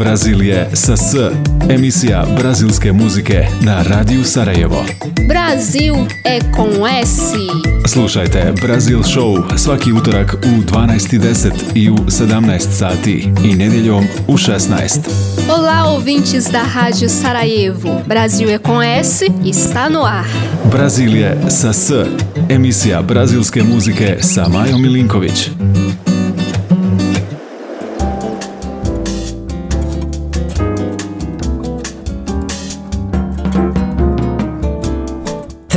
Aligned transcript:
Brazil 0.00 0.42
je 0.42 0.68
sa 0.72 0.96
S, 0.96 1.14
emisija 1.70 2.26
brazilske 2.38 2.92
muzike 2.92 3.46
na 3.60 3.82
Radiju 3.82 4.24
Sarajevo. 4.24 4.84
Brasil 5.28 5.94
é 6.24 6.40
com 6.56 6.86
S. 7.04 7.32
Slušajte 7.86 8.52
Brazil 8.62 9.02
Show 9.02 9.58
svaki 9.58 9.92
utorak 9.92 10.34
u 10.34 10.76
12.10 10.76 11.50
i 11.74 11.90
u 11.90 11.96
17 11.96 12.58
sati 12.78 13.28
i 13.44 13.54
nedjeljom 13.54 14.04
u 14.28 14.32
16. 14.32 14.98
Olá, 15.48 15.94
ouvintes 15.94 16.44
da 16.44 16.62
Rádio 16.74 17.08
Sarajevo. 17.08 18.00
Brasil 18.06 18.48
é 18.48 18.58
com 18.58 18.82
S 18.82 19.24
está 19.44 19.90
no 19.90 20.04
ar. 20.04 20.26
Brazil 20.70 21.16
je 21.16 21.36
sa 21.48 21.72
S, 21.72 21.92
emisija 22.48 23.02
brazilske 23.02 23.62
muzike 23.62 24.18
sa 24.20 24.48
Majom 24.48 24.82
Milinković. 24.82 25.50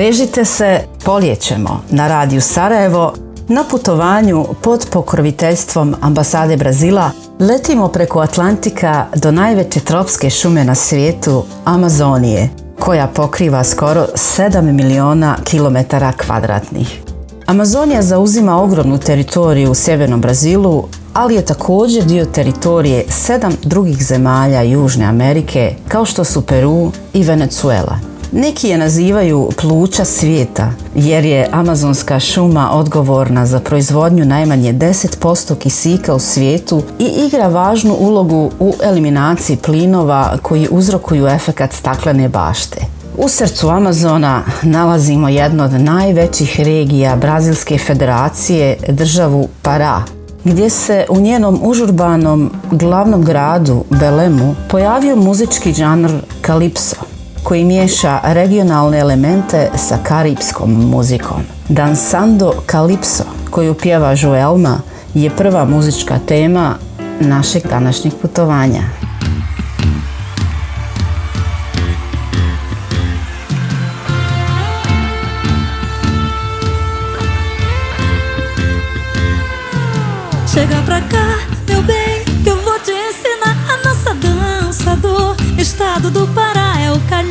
Vežite 0.03 0.45
se, 0.45 0.80
poljećemo 1.05 1.81
na 1.89 2.07
radiju 2.07 2.41
Sarajevo 2.41 3.13
na 3.48 3.63
putovanju 3.71 4.45
pod 4.61 4.88
pokroviteljstvom 4.91 5.95
ambasade 6.02 6.57
Brazila 6.57 7.11
letimo 7.39 7.88
preko 7.88 8.20
Atlantika 8.20 9.05
do 9.16 9.31
najveće 9.31 9.80
tropske 9.80 10.30
šume 10.30 10.63
na 10.63 10.75
svijetu, 10.75 11.44
Amazonije, 11.66 12.49
koja 12.80 13.08
pokriva 13.08 13.63
skoro 13.63 14.05
7 14.13 14.61
miliona 14.61 15.38
kilometara 15.44 16.11
kvadratnih. 16.11 17.02
Amazonija 17.45 18.02
zauzima 18.02 18.61
ogromnu 18.61 18.97
teritoriju 18.97 19.72
u 19.72 19.75
sjevernom 19.75 20.22
Brazilu, 20.22 20.83
ali 21.13 21.35
je 21.35 21.45
također 21.45 22.05
dio 22.05 22.25
teritorije 22.25 23.05
sedam 23.09 23.53
drugih 23.63 24.05
zemalja 24.05 24.61
Južne 24.61 25.05
Amerike, 25.05 25.75
kao 25.88 26.05
što 26.05 26.23
su 26.23 26.42
Peru 26.42 26.92
i 27.14 27.23
Venezuela. 27.23 28.12
Neki 28.36 28.67
je 28.67 28.78
nazivaju 28.78 29.50
pluća 29.62 30.06
svijeta 30.06 30.72
jer 30.95 31.26
je 31.26 31.48
amazonska 31.52 32.20
šuma 32.20 32.72
odgovorna 32.72 33.45
za 33.45 33.59
proizvodnju 33.59 34.26
najmanje 34.26 34.73
10% 34.73 35.58
kisika 35.58 36.16
u 36.16 36.20
svijetu 36.20 36.84
i 37.00 37.06
igra 37.28 37.48
važnu 37.48 37.95
ulogu 38.00 38.52
u 38.59 38.73
eliminaciji 38.84 39.58
plinova 39.58 40.38
koji 40.42 40.67
uzrokuju 40.72 41.28
efekat 41.28 41.73
staklene 41.73 42.30
bašte. 42.30 42.86
U 43.17 43.30
srcu 43.30 43.70
Amazona 43.70 44.44
nalazimo 44.61 45.30
jedno 45.30 45.64
od 45.64 45.73
najvećih 45.73 46.59
regija 46.59 47.16
Brazilske 47.16 47.78
federacije, 47.78 48.78
državu 48.88 49.48
Pará, 49.64 50.02
gdje 50.44 50.70
se 50.70 51.06
u 51.09 51.20
njenom 51.20 51.59
užurbanom 51.64 52.52
glavnom 52.72 53.23
gradu 53.23 53.84
Belemu 53.89 54.56
pojavio 54.70 55.16
muzički 55.16 55.73
žanr 55.73 56.11
kalipso 56.42 57.12
koji 57.44 57.66
miješa 57.66 58.19
regionalne 58.23 58.99
elemente 58.99 59.69
sa 59.75 59.97
karipskom 60.03 60.72
muzikom. 60.72 61.41
Dansando 61.69 62.53
Calypso, 62.72 63.23
koju 63.49 63.73
pjeva 63.73 64.16
Joelma, 64.17 64.80
je 65.13 65.30
prva 65.30 65.66
muzička 65.66 66.19
tema 66.27 66.75
našeg 67.19 67.67
današnjeg 67.69 68.14
putovanja. 68.21 69.02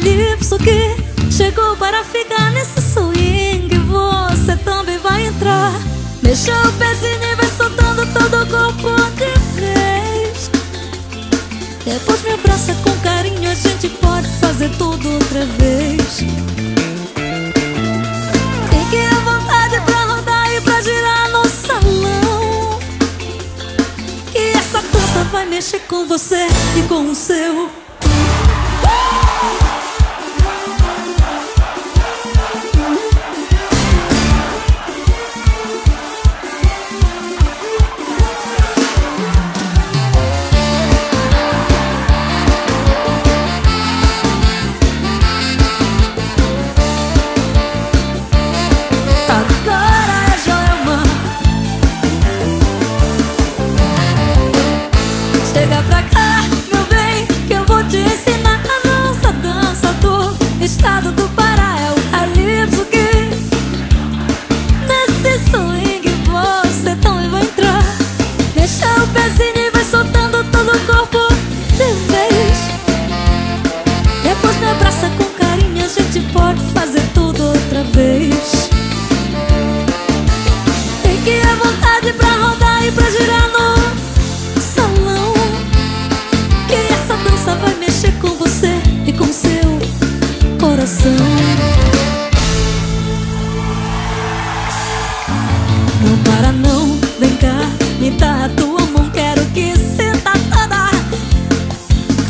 Calypso 0.03 0.58
que 0.58 0.97
chegou 1.31 1.77
para 1.77 2.05
ficar 2.05 2.50
nesse 2.50 2.80
swing. 2.80 3.68
Você 3.86 4.57
também 4.64 4.98
vai 4.98 5.27
entrar. 5.27 5.73
Mexa 6.23 6.52
o 6.68 6.73
pezinho 6.73 7.23
e 7.23 7.35
vai 7.36 7.48
soltando 7.48 8.07
todo 8.12 8.42
o 8.42 8.46
corpo 8.46 9.11
de 9.12 9.61
vez. 9.61 10.51
Depois 11.85 12.23
me 12.24 12.33
abraça 12.33 12.74
com 12.83 12.91
carinho, 13.01 13.51
a 13.51 13.55
gente 13.55 13.89
pode 13.89 14.29
fazer 14.41 14.70
tudo 14.70 15.14
outra 15.14 15.46
vez. 15.58 16.18
Fique 18.70 19.07
à 19.07 19.18
vontade 19.20 19.80
pra 19.85 20.05
rodar 20.05 20.52
e 20.52 20.61
pra 20.62 20.80
girar 20.83 21.30
no 21.30 21.48
salão. 21.48 22.80
Que 24.33 24.39
essa 24.39 24.83
dança 24.83 25.24
vai 25.30 25.46
mexer 25.46 25.80
com 25.80 26.07
você 26.07 26.46
e 26.77 26.83
com 26.89 27.11
o 27.11 27.14
seu. 27.14 27.81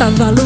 cavalo 0.02 0.41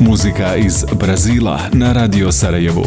Muzika 0.00 0.56
iz 0.56 0.84
Brazila 0.92 1.60
na 1.72 1.92
Radio 1.92 2.32
Sarajevu. 2.32 2.84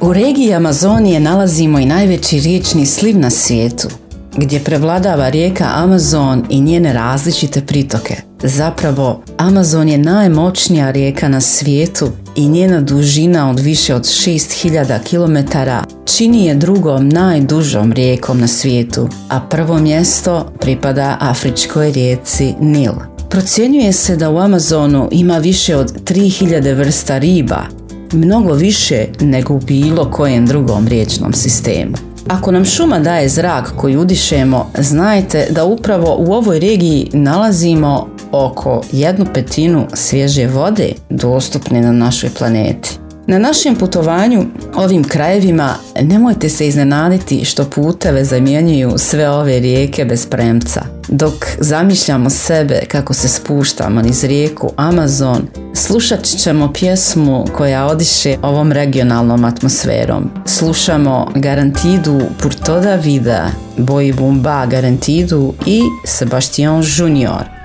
U 0.00 0.12
regiji 0.12 0.54
Amazonije 0.54 1.20
nalazimo 1.20 1.78
i 1.78 1.86
najveći 1.86 2.40
riječni 2.40 2.86
sliv 2.86 3.18
na 3.18 3.30
svijetu, 3.30 3.88
gdje 4.36 4.60
prevladava 4.60 5.28
rijeka 5.28 5.64
Amazon 5.74 6.44
i 6.50 6.60
njene 6.60 6.92
različite 6.92 7.60
pritoke. 7.60 8.14
Zapravo, 8.42 9.22
Amazon 9.36 9.88
je 9.88 9.98
najmoćnija 9.98 10.90
rijeka 10.90 11.28
na 11.28 11.40
svijetu 11.40 12.10
i 12.34 12.48
njena 12.48 12.80
dužina 12.80 13.50
od 13.50 13.60
više 13.60 13.94
od 13.94 14.02
6000 14.02 14.98
km 15.10 15.58
čini 16.04 16.44
je 16.44 16.54
drugom 16.54 17.08
najdužom 17.08 17.92
rijekom 17.92 18.40
na 18.40 18.48
svijetu, 18.48 19.08
a 19.28 19.40
prvo 19.40 19.78
mjesto 19.78 20.52
pripada 20.60 21.16
afričkoj 21.20 21.92
rijeci 21.92 22.54
Nil. 22.60 23.15
Procjenjuje 23.30 23.92
se 23.92 24.16
da 24.16 24.30
u 24.30 24.38
Amazonu 24.38 25.08
ima 25.10 25.38
više 25.38 25.76
od 25.76 25.92
3000 26.04 26.74
vrsta 26.74 27.18
riba, 27.18 27.62
mnogo 28.12 28.52
više 28.52 29.06
nego 29.20 29.54
u 29.54 29.60
bilo 29.60 30.10
kojem 30.10 30.46
drugom 30.46 30.88
riječnom 30.88 31.32
sistemu. 31.32 31.96
Ako 32.28 32.52
nam 32.52 32.64
šuma 32.64 32.98
daje 32.98 33.28
zrak 33.28 33.72
koji 33.76 33.96
udišemo, 33.96 34.70
znajte 34.78 35.46
da 35.50 35.64
upravo 35.64 36.16
u 36.18 36.32
ovoj 36.32 36.60
regiji 36.60 37.10
nalazimo 37.12 38.08
oko 38.32 38.82
jednu 38.92 39.26
petinu 39.34 39.86
svježe 39.94 40.46
vode 40.46 40.92
dostupne 41.10 41.80
na 41.80 41.92
našoj 41.92 42.30
planeti. 42.38 43.05
Na 43.28 43.38
našem 43.38 43.76
putovanju 43.76 44.44
ovim 44.74 45.04
krajevima 45.04 45.74
nemojte 46.02 46.48
se 46.48 46.68
iznenaditi 46.68 47.44
što 47.44 47.64
puteve 47.64 48.24
zamjenjuju 48.24 48.92
sve 48.96 49.30
ove 49.30 49.58
rijeke 49.58 50.04
bez 50.04 50.26
premca. 50.26 50.82
Dok 51.08 51.34
zamišljamo 51.58 52.30
sebe 52.30 52.80
kako 52.88 53.14
se 53.14 53.28
spuštamo 53.28 54.02
niz 54.02 54.24
rijeku 54.24 54.72
Amazon, 54.76 55.48
slušat 55.74 56.24
ćemo 56.24 56.72
pjesmu 56.72 57.44
koja 57.56 57.86
odiše 57.86 58.36
ovom 58.42 58.72
regionalnom 58.72 59.44
atmosferom. 59.44 60.30
Slušamo 60.44 61.32
Garantidu 61.34 62.20
por 62.42 62.54
toda 62.54 62.94
vida, 62.94 63.50
Boi 63.76 64.12
Bumba 64.12 64.66
Garantidu 64.66 65.54
i 65.66 65.80
Sebastian 66.04 66.82
Junior. 66.96 67.55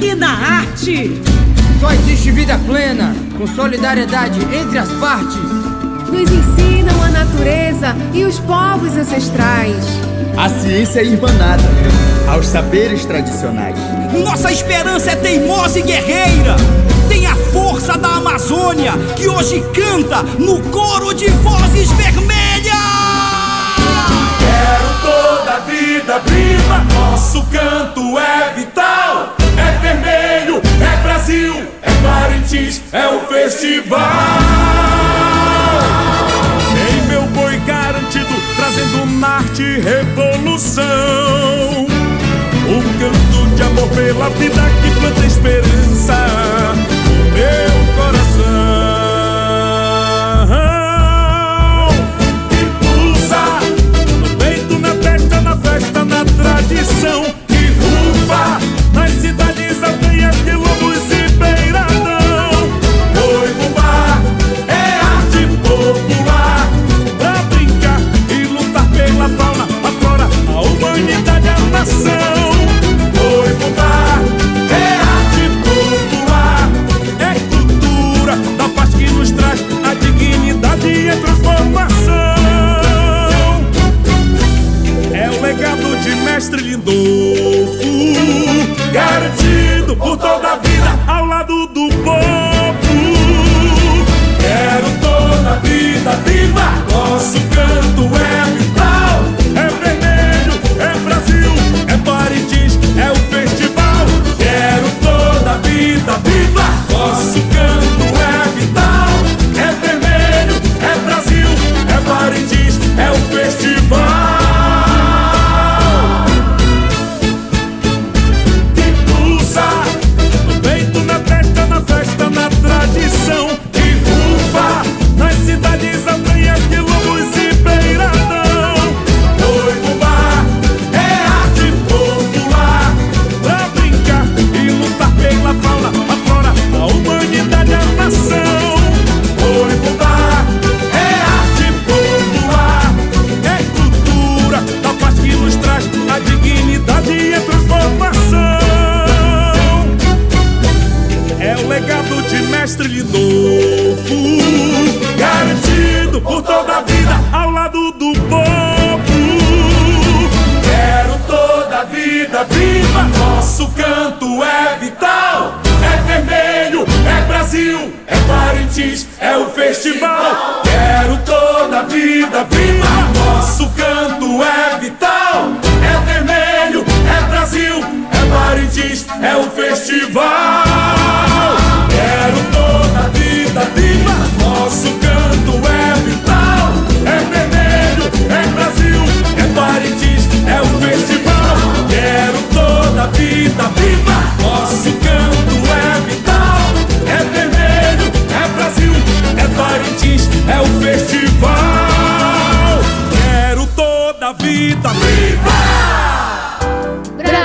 E 0.00 0.14
na 0.14 0.30
arte. 0.30 1.20
Só 1.80 1.92
existe 1.92 2.30
vida 2.30 2.58
plena, 2.66 3.14
com 3.38 3.46
solidariedade 3.46 4.38
entre 4.54 4.78
as 4.78 4.88
partes. 4.92 5.38
Nos 6.10 6.30
ensinam 6.30 7.02
a 7.02 7.10
natureza 7.10 7.96
e 8.12 8.24
os 8.24 8.38
povos 8.40 8.96
ancestrais. 8.96 9.84
A 10.36 10.48
ciência 10.48 11.00
é 11.00 11.04
irmanada 11.04 11.62
aos 12.28 12.46
saberes 12.46 13.04
tradicionais. 13.04 13.76
Nossa 14.12 14.52
esperança 14.52 15.12
é 15.12 15.16
teimosa 15.16 15.78
e 15.78 15.82
guerreira. 15.82 16.56
Tem 17.08 17.26
a 17.26 17.34
força 17.34 17.96
da 17.96 18.16
Amazônia 18.16 18.92
que 19.16 19.28
hoje 19.28 19.62
canta 19.74 20.22
no 20.38 20.60
coro 20.70 21.14
de 21.14 21.28
vozes 21.28 21.90
vermelhas. 21.92 22.74
Quero 24.38 25.00
toda 25.02 25.56
a 25.56 25.60
vida 25.60 26.18
viva, 26.20 26.84
nosso 26.94 27.42
canto 27.44 28.18
é 28.18 28.52
vital 28.54 29.09
vermelho, 29.90 30.62
é 30.80 31.02
Brasil, 31.02 31.54
é 31.82 31.90
Parintins, 32.02 32.82
é 32.92 33.08
o 33.08 33.20
festival. 33.26 34.08
Em 36.88 37.08
meu 37.08 37.22
boi 37.22 37.56
garantido, 37.66 38.34
trazendo 38.56 39.06
Marte 39.06 39.80
revolução. 39.80 40.86
Um 42.68 42.82
canto 43.00 43.56
de 43.56 43.62
amor 43.62 43.88
pela 43.88 44.28
vida 44.30 44.62
que 44.82 45.00
planta 45.00 45.26
esperança 45.26 46.14
no 47.04 47.24
meu 47.34 47.79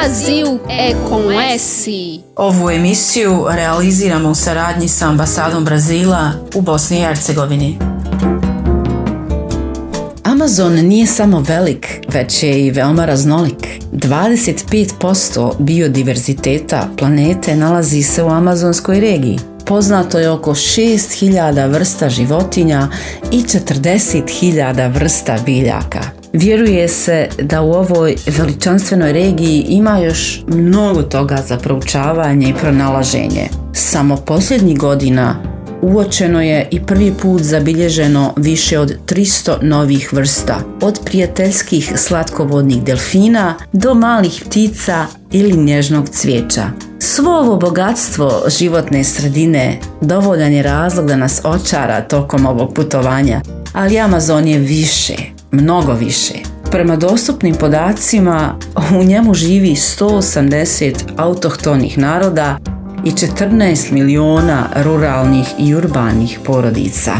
Brasil 0.05 0.59
é 0.69 0.93
com 1.09 1.31
S. 1.57 1.89
Ovu 2.35 2.69
emisiju 2.69 3.45
realiziramo 3.49 4.29
u 4.29 4.35
saradnji 4.35 4.87
sa 4.87 5.07
ambasadom 5.07 5.65
Brazila 5.65 6.31
u 6.55 6.61
Bosni 6.61 6.97
i 6.97 7.01
Hercegovini. 7.01 7.77
Amazon 10.23 10.73
nije 10.73 11.07
samo 11.07 11.39
velik, 11.39 11.87
već 12.13 12.43
je 12.43 12.65
i 12.65 12.71
veoma 12.71 13.05
raznolik. 13.05 13.67
25% 13.91 15.53
biodiverziteta 15.59 16.87
planete 16.97 17.55
nalazi 17.55 18.03
se 18.03 18.23
u 18.23 18.29
amazonskoj 18.29 18.99
regiji. 18.99 19.39
Poznato 19.65 20.19
je 20.19 20.29
oko 20.29 20.51
6000 20.51 21.71
vrsta 21.73 22.09
životinja 22.09 22.87
i 23.31 23.41
40.000 23.41 24.93
vrsta 24.93 25.37
biljaka. 25.45 26.14
Vjeruje 26.37 26.87
se 26.87 27.27
da 27.41 27.61
u 27.61 27.71
ovoj 27.71 28.15
veličanstvenoj 28.37 29.13
regiji 29.13 29.65
ima 29.69 29.97
još 29.97 30.43
mnogo 30.47 31.01
toga 31.01 31.37
za 31.47 31.57
proučavanje 31.57 32.49
i 32.49 32.53
pronalaženje. 32.53 33.47
Samo 33.73 34.15
posljednjih 34.15 34.77
godina 34.77 35.35
uočeno 35.81 36.41
je 36.41 36.67
i 36.71 36.85
prvi 36.85 37.13
put 37.21 37.41
zabilježeno 37.41 38.33
više 38.37 38.79
od 38.79 38.97
300 39.05 39.61
novih 39.61 40.13
vrsta, 40.13 40.59
od 40.81 40.99
prijateljskih 41.05 41.93
slatkovodnih 41.95 42.83
delfina 42.83 43.55
do 43.73 43.93
malih 43.93 44.43
ptica 44.45 45.05
ili 45.31 45.57
nježnog 45.57 46.09
cvijeća. 46.09 46.63
Svo 46.99 47.31
ovo 47.31 47.55
bogatstvo 47.55 48.43
životne 48.59 49.03
sredine 49.03 49.79
dovoljan 50.01 50.53
je 50.53 50.63
razlog 50.63 51.07
da 51.07 51.15
nas 51.15 51.41
očara 51.43 52.01
tokom 52.01 52.45
ovog 52.45 52.73
putovanja, 52.73 53.41
ali 53.73 53.99
Amazon 53.99 54.47
je 54.47 54.59
više, 54.59 55.34
mnogo 55.55 55.93
više. 55.93 56.33
Prema 56.71 56.95
dostupnim 56.95 57.55
podacima 57.55 58.59
u 58.99 59.03
njemu 59.03 59.33
živi 59.33 59.75
180 59.75 60.95
autohtonih 61.17 61.97
naroda 61.97 62.57
i 63.03 63.11
14 63.11 63.91
miliona 63.91 64.69
ruralnih 64.75 65.47
i 65.59 65.75
urbanih 65.75 66.39
porodica. 66.45 67.11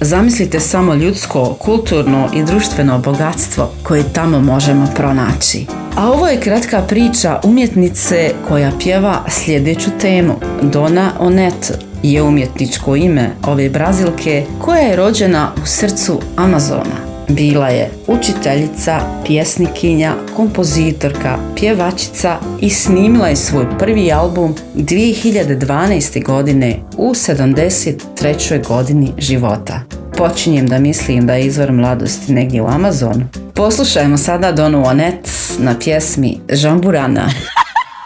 Zamislite 0.00 0.60
samo 0.60 0.94
ljudsko, 0.94 1.56
kulturno 1.60 2.28
i 2.34 2.42
društveno 2.42 2.98
bogatstvo 2.98 3.70
koje 3.82 4.12
tamo 4.12 4.40
možemo 4.40 4.86
pronaći. 4.96 5.66
A 5.96 6.10
ovo 6.10 6.26
je 6.28 6.40
kratka 6.40 6.82
priča 6.82 7.40
umjetnice 7.44 8.32
koja 8.48 8.72
pjeva 8.82 9.24
sljedeću 9.28 9.90
temu. 10.00 10.34
Dona 10.62 11.12
Onet 11.18 11.72
je 12.02 12.22
umjetničko 12.22 12.96
ime 12.96 13.30
ove 13.46 13.70
brazilke 13.70 14.44
koja 14.58 14.80
je 14.80 14.96
rođena 14.96 15.52
u 15.62 15.66
srcu 15.66 16.20
Amazona. 16.36 17.07
Bila 17.28 17.68
je 17.68 17.90
učiteljica, 18.06 19.00
pjesnikinja, 19.26 20.14
kompozitorka, 20.36 21.38
pjevačica 21.56 22.36
i 22.60 22.70
snimila 22.70 23.28
je 23.28 23.36
svoj 23.36 23.66
prvi 23.78 24.12
album 24.12 24.54
2012. 24.74 26.24
godine 26.24 26.76
u 26.96 27.10
73. 27.10 28.68
godini 28.68 29.12
života. 29.18 29.80
Počinjem 30.16 30.66
da 30.66 30.78
mislim 30.78 31.26
da 31.26 31.34
je 31.34 31.46
izvor 31.46 31.72
mladosti 31.72 32.32
negdje 32.32 32.62
u 32.62 32.68
Amazonu. 32.68 33.28
Poslušajmo 33.54 34.16
sada 34.16 34.52
Donu 34.52 34.86
Onet 34.86 35.28
na 35.58 35.78
pjesmi 35.78 36.40
Žamburana. 36.52 37.30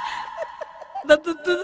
da 1.09 1.17
to, 1.17 1.35
to 1.35 1.62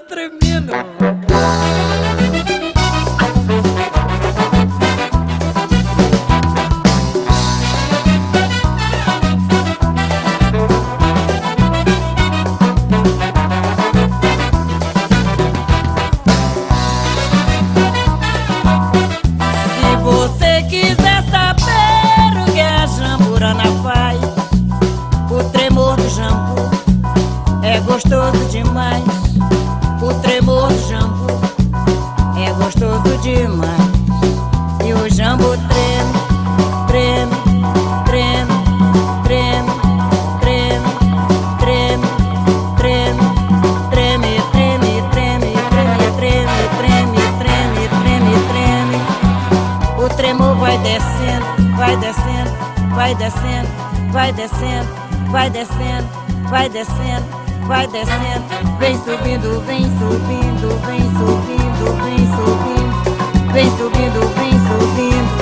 vai 54.28 54.34
descendo, 54.34 54.88
vai 55.30 55.48
descendo, 55.48 56.08
vai 56.50 56.68
descendo, 56.68 57.24
vai 57.66 57.86
descendo, 57.86 58.44
vem 58.78 58.94
subindo, 58.98 59.64
vem 59.64 59.84
subindo, 59.98 60.68
vem 60.84 61.00
subindo, 61.16 61.96
vem 62.04 62.26
subindo, 62.36 63.52
vem 63.52 63.70
subindo, 63.70 64.20
vem 64.36 64.52
subindo, 64.68 65.32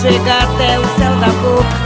chega 0.00 0.38
até 0.38 0.78
o 0.78 0.84
céu 0.96 1.14
da 1.16 1.28
boca, 1.42 1.76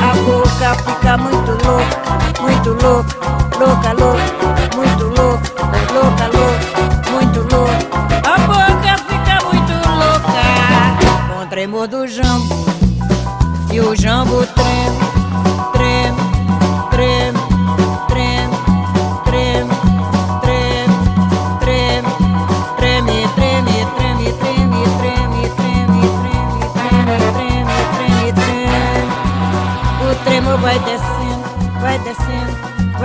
a 0.00 0.14
boca 0.24 0.68
fica 0.82 1.18
muito 1.18 1.50
louca, 1.66 2.40
muito 2.40 2.70
louca, 2.82 3.14
louca, 3.58 3.92
louca, 3.92 4.76
muito 4.76 5.04
louca, 5.04 5.48
louca, 5.92 6.26
louca, 6.32 7.10
muito 7.10 7.40
louca, 7.54 7.84
a 8.24 8.38
boca 8.46 8.96
fica 9.08 9.36
muito 9.44 9.74
louca, 9.90 11.34
com 11.34 11.46
tremor 11.50 11.86
do 11.86 12.06
jambo 12.06 12.64
e 13.70 13.78
o 13.78 13.94
jambo 13.94 14.46
treme 14.46 15.07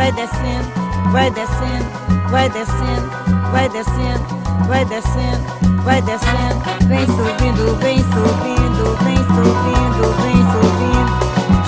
vai 0.03 0.11
descendo, 0.11 0.67
vai 1.13 1.31
descendo, 1.31 1.85
vai 2.29 2.49
descendo, 2.49 3.09
vai 3.53 3.69
descendo, 3.69 4.25
vai 4.67 4.83
descendo, 4.83 5.81
vai 5.81 6.01
descendo, 6.01 6.61
vem 6.89 7.05
subindo, 7.05 7.77
vem 7.79 7.99
subindo, 7.99 8.97
vem 9.01 9.15
subindo, 9.15 10.03
vem 10.21 10.41
subindo, 10.51 11.11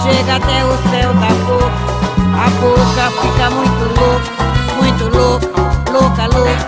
chega 0.03 0.35
até 0.35 0.65
o 0.65 0.75
céu 0.89 1.13
da 1.13 1.31
boca, 1.45 1.79
a 2.35 2.49
boca 2.59 3.05
fica 3.21 3.49
muito 3.51 3.83
louca, 4.01 4.29
muito 4.81 5.05
louca, 5.15 5.47
louca, 5.93 6.27
louca, 6.27 6.65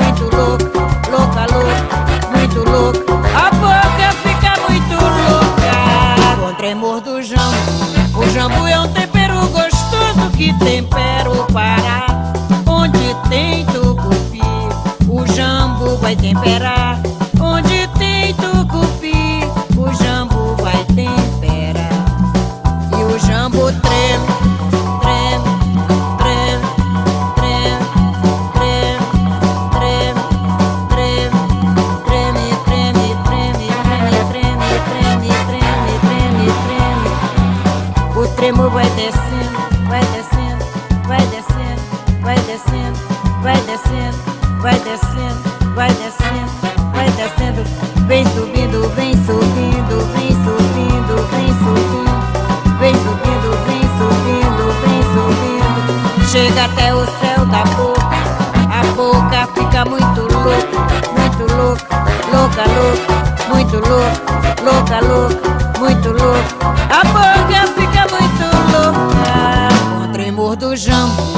muito 0.00 0.24
louca, 0.36 0.70
louca, 1.10 1.42
louca, 1.52 2.30
muito 2.30 2.60
louca, 2.70 3.00
a 3.36 3.50
boca 3.56 4.08
fica 4.22 4.52
muito 4.68 4.94
louca, 4.94 6.36
com 6.40 6.54
tremor 6.54 7.00
do 7.00 7.20
jambo. 7.20 7.88
O 8.14 8.30
jambu 8.30 8.66
é 8.66 8.80
um 8.80 8.88
gostoso 8.88 9.07
que 10.38 10.56
tempera 10.60 11.28
o 11.28 11.52
Pará. 11.52 12.06
Onde 12.64 13.12
tem 13.28 13.66
tucupi, 13.66 14.40
o 15.08 15.26
jambu 15.34 15.96
vai 15.96 16.14
temperar. 16.14 17.02
Chega 56.58 56.64
até 56.64 56.92
o 56.92 57.06
céu 57.06 57.46
da 57.46 57.62
boca, 57.76 58.16
a 58.68 58.82
boca 58.96 59.46
fica 59.54 59.84
muito 59.84 60.20
louca, 60.22 60.78
muito 61.16 61.54
louca, 61.54 61.86
louca, 62.32 62.64
louca, 62.74 63.12
muito 63.48 63.76
louca, 63.76 64.16
louca, 64.64 65.00
louca, 65.00 65.78
muito 65.78 66.08
louca, 66.08 66.50
a 66.90 67.04
boca 67.04 67.60
fica 67.76 68.06
muito 68.10 68.44
louca, 68.72 69.68
com 69.98 70.04
o 70.04 70.12
tremor 70.12 70.56
do 70.56 70.74
jambo, 70.74 71.37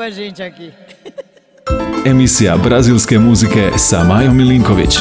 com 0.00 0.04
a 0.04 0.10
gente 0.10 0.42
aqui. 0.42 0.72
Emisija 2.10 2.56
brazilske 2.56 3.18
muzike 3.18 3.70
sa 3.76 4.04
Majom 4.04 4.36
Milinković. 4.36 4.98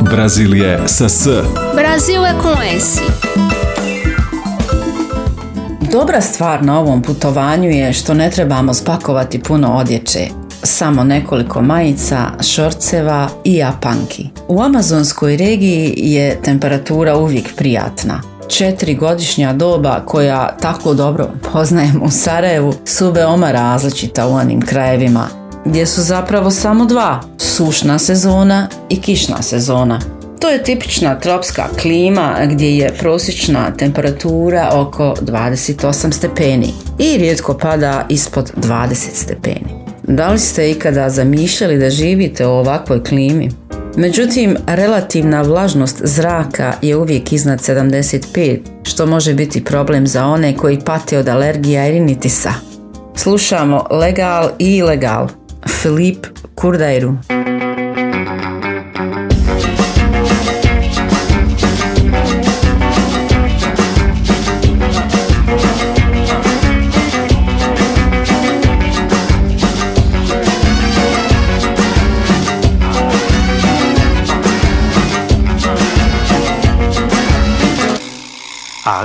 Brazil 0.00 0.54
je 0.54 0.88
sa 0.88 1.08
S. 1.08 1.28
Brasil 1.74 2.24
é 2.26 2.34
com 2.42 2.62
S. 2.78 3.00
Dobra 5.92 6.20
stvar 6.20 6.64
na 6.64 6.80
ovom 6.80 7.02
putovanju 7.02 7.70
je 7.70 7.92
što 7.92 8.14
ne 8.14 8.30
trebamo 8.30 8.74
spakovati 8.74 9.38
puno 9.38 9.72
odjeće. 9.72 10.26
Samo 10.62 11.04
nekoliko 11.04 11.62
majica, 11.62 12.30
šorceva 12.40 13.28
i 13.44 13.56
japanki. 13.56 14.28
U 14.48 14.62
amazonskoj 14.62 15.36
regiji 15.36 15.94
je 15.96 16.42
temperatura 16.42 17.16
uvijek 17.16 17.56
prijatna. 17.56 18.31
Četiri 18.48 18.94
godišnja 18.94 19.52
doba 19.52 20.02
koja 20.06 20.56
tako 20.56 20.94
dobro 20.94 21.30
poznajem 21.52 22.02
u 22.04 22.10
Sarajevu 22.10 22.74
su 22.84 23.10
veoma 23.10 23.52
različita 23.52 24.26
u 24.26 24.32
onim 24.32 24.60
krajevima 24.60 25.28
gdje 25.64 25.86
su 25.86 26.02
zapravo 26.02 26.50
samo 26.50 26.84
dva, 26.84 27.20
sušna 27.38 27.98
sezona 27.98 28.68
i 28.88 29.00
kišna 29.00 29.42
sezona. 29.42 30.00
To 30.40 30.48
je 30.48 30.62
tipična 30.62 31.20
tropska 31.20 31.64
klima 31.82 32.36
gdje 32.46 32.78
je 32.78 32.94
prosječna 32.98 33.70
temperatura 33.78 34.70
oko 34.74 35.14
28 35.20 36.12
stepeni 36.12 36.72
i 36.98 37.18
rijetko 37.18 37.58
pada 37.58 38.06
ispod 38.08 38.52
20 38.56 38.94
stepeni. 39.14 39.84
Da 40.02 40.28
li 40.28 40.38
ste 40.38 40.70
ikada 40.70 41.10
zamišljali 41.10 41.78
da 41.78 41.90
živite 41.90 42.46
u 42.46 42.50
ovakvoj 42.50 43.04
klimi? 43.04 43.50
Međutim, 43.96 44.56
relativna 44.66 45.42
vlažnost 45.42 46.00
zraka 46.04 46.72
je 46.82 46.96
uvijek 46.96 47.32
iznad 47.32 47.58
75, 47.58 48.58
što 48.82 49.06
može 49.06 49.34
biti 49.34 49.64
problem 49.64 50.06
za 50.06 50.26
one 50.26 50.56
koji 50.56 50.80
pate 50.84 51.18
od 51.18 51.28
alergija 51.28 51.88
i 51.88 51.92
rinitisa. 51.92 52.52
Slušamo 53.16 53.86
Legal 53.90 54.50
i 54.58 54.76
Ilegal, 54.76 55.28
Filip 55.82 56.26
Kurdajru. 56.54 57.14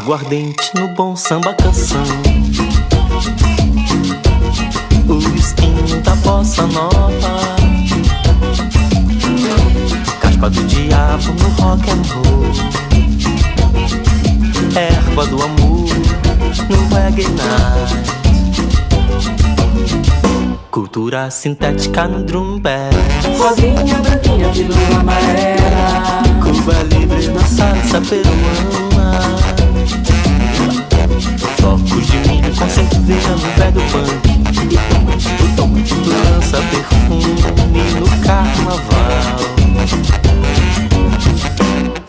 Aguardente 0.08 0.72
no 0.74 0.88
bom 0.88 1.18
samba 1.18 1.54
canção. 1.54 2.02
O 5.06 5.36
espinho 5.36 6.02
da 6.02 6.16
bossa 6.16 6.66
nova. 6.68 7.58
Caspa 10.22 10.50
do 10.50 10.64
diabo 10.64 11.34
no 11.34 11.50
rock 11.62 11.90
and 11.90 12.04
roll. 12.14 12.46
Erva 14.78 15.26
do 15.28 15.44
amor 15.44 15.90
no 16.70 16.96
reggae 16.96 17.26
Cultura 20.72 21.30
sintética 21.30 22.08
no 22.08 22.24
drum 22.24 22.60
bass 22.60 22.96
Rosinha, 23.38 23.98
branquinha, 23.98 24.48
pílula 24.54 25.00
amarela. 25.02 26.24
Cuba 26.42 26.82
livre 26.84 27.28
na 27.28 27.42
salsa 27.42 28.00
peruana 28.00 28.87
Flocos 31.98 32.08
de 32.08 32.18
milho 32.30 32.56
com 32.56 32.70
cerveja 32.70 33.30
no 33.30 33.38
velho 33.58 33.82
punk 33.92 34.28
Lança 36.06 36.58
perfume 36.70 37.36
no 38.00 38.08
carnaval. 38.24 39.40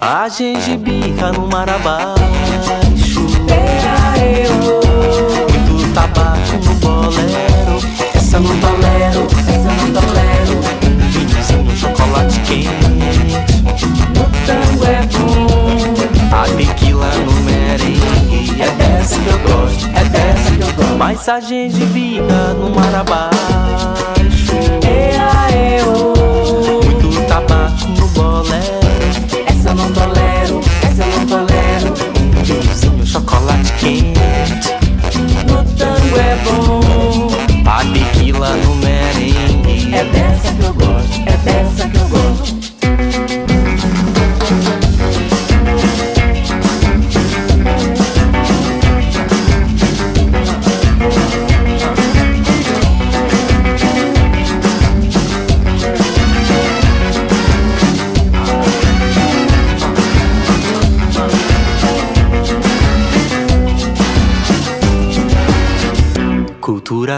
A 0.00 0.28
gengibirra 0.28 1.32
no 1.32 1.48
mar 1.48 1.68
abaixo. 1.70 3.20
Muito 3.20 4.77
mensagens 21.18 21.74
de 21.74 21.84
vida 21.86 22.54
no 22.54 22.70
mar 22.70 22.94
abaixo. 22.94 24.52
Ea, 24.86 25.80
eu, 25.80 26.17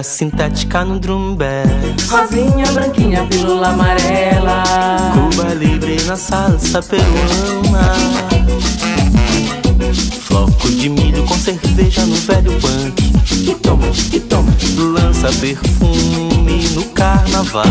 Sintética 0.02 0.84
no 0.84 0.98
drum 0.98 1.34
bass. 1.34 2.08
Rosinha, 2.08 2.64
branquinha, 2.72 3.26
pílula 3.26 3.68
amarela. 3.68 4.62
Cuba 5.12 5.54
livre 5.54 6.02
na 6.04 6.16
salsa 6.16 6.82
peruana. 6.82 7.94
Floco 10.22 10.70
de 10.70 10.88
milho 10.88 11.22
com 11.24 11.34
cerveja 11.34 12.06
no 12.06 12.14
velho 12.16 12.52
punk. 12.60 13.12
Que 13.24 13.54
toma, 13.56 13.86
que 13.88 14.20
toma. 14.20 14.50
Lança 14.78 15.28
perfume 15.38 16.68
no 16.74 16.84
carnaval. 16.86 17.66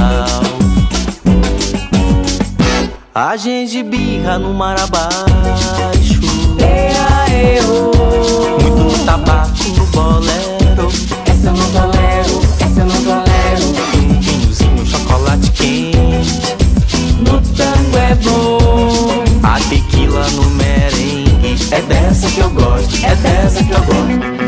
A 3.15 3.35
gengibirra 3.37 4.37
no 4.37 4.53
mar 4.53 4.79
abaixo. 4.79 6.19
Muito 8.61 9.05
tabaco 9.05 9.63
no 9.77 9.85
bolero 9.87 10.48
É 21.71 21.81
dessa 21.81 22.29
que 22.29 22.39
eu 22.39 22.49
gosto, 22.49 23.05
é 23.05 23.15
dessa 23.15 23.63
que 23.63 23.71
eu 23.71 23.79
gosto 23.83 24.38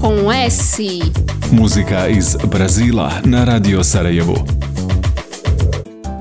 com 0.00 0.14
S. 0.48 0.78
Muzika 1.52 2.08
iz 2.08 2.36
Brazila 2.44 3.10
na 3.24 3.44
Radio 3.44 3.84
Sarajevu. 3.84 4.36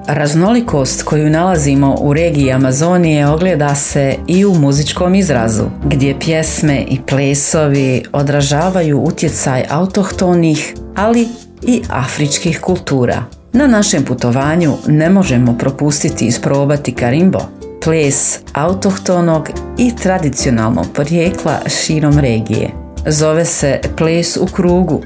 Raznolikost 0.07 1.03
koju 1.03 1.29
nalazimo 1.29 1.95
u 2.01 2.13
regiji 2.13 2.51
Amazonije 2.51 3.27
ogleda 3.27 3.75
se 3.75 4.15
i 4.27 4.45
u 4.45 4.53
muzičkom 4.55 5.15
izrazu, 5.15 5.63
gdje 5.85 6.19
pjesme 6.19 6.85
i 6.89 6.99
plesovi 7.07 8.03
odražavaju 8.13 8.99
utjecaj 8.99 9.63
autohtonih, 9.69 10.73
ali 10.95 11.27
i 11.61 11.81
afričkih 11.89 12.61
kultura. 12.61 13.23
Na 13.53 13.67
našem 13.67 14.05
putovanju 14.05 14.73
ne 14.87 15.09
možemo 15.09 15.57
propustiti 15.57 16.25
isprobati 16.25 16.93
karimbo, 16.93 17.39
ples 17.83 18.39
autohtonog 18.53 19.49
i 19.77 19.91
tradicionalnog 19.95 20.85
porijekla 20.95 21.59
širom 21.67 22.19
regije. 22.19 22.78
Zove 23.05 23.45
se 23.45 23.79
ples 23.97 24.38
u 24.38 24.45
krugu. 24.45 25.01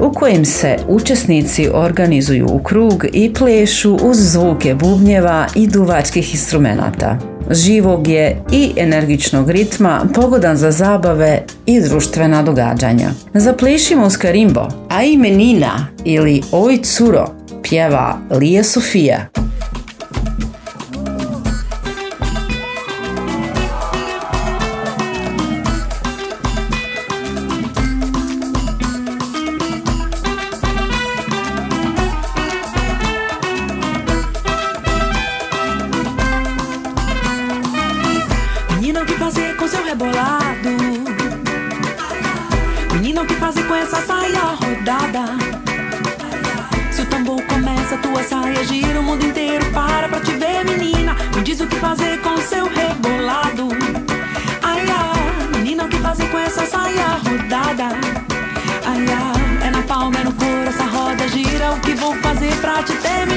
u 0.00 0.12
kojem 0.12 0.44
se 0.44 0.76
učesnici 0.88 1.68
organizuju 1.72 2.46
u 2.52 2.58
krug 2.58 3.04
i 3.12 3.34
plešu 3.34 3.98
uz 4.02 4.16
zvuke 4.16 4.74
bubnjeva 4.74 5.46
i 5.54 5.66
duvačkih 5.66 6.34
instrumenata. 6.34 7.18
Živog 7.50 8.08
je 8.08 8.42
i 8.52 8.72
energičnog 8.76 9.50
ritma, 9.50 10.00
pogodan 10.14 10.56
za 10.56 10.70
zabave 10.70 11.42
i 11.66 11.80
društvena 11.80 12.42
događanja. 12.42 13.10
Zaplešimo 13.34 14.06
uz 14.06 14.16
karimbo, 14.16 14.68
a 14.88 15.02
imenina 15.02 15.86
ili 16.04 16.42
Oj 16.52 16.78
curo 16.82 17.26
pjeva 17.62 18.18
Lija 18.30 18.64
Sofija. 18.64 19.28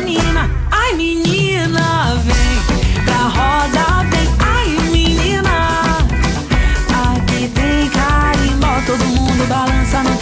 menina, 0.09 0.49
ai 0.71 0.93
menina, 0.95 2.15
vem 2.25 3.03
pra 3.05 3.27
roda, 3.27 4.09
vem, 4.09 4.27
ai 4.39 4.89
menina. 4.89 5.97
Aqui 6.89 7.47
tem 7.49 7.89
carimbó, 7.89 8.81
todo 8.87 9.05
mundo 9.05 9.47
balança 9.47 10.01
no 10.03 10.18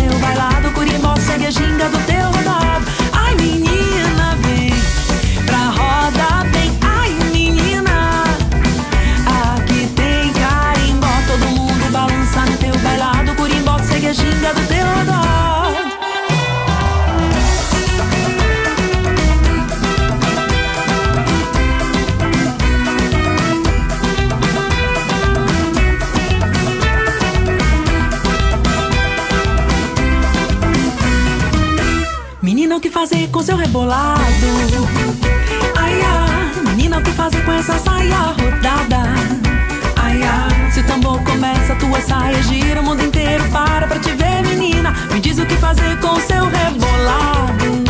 o 45.40 45.46
que 45.46 45.56
fazer 45.58 45.98
com 46.00 46.20
seu 46.20 46.46
rebolado. 46.46 47.84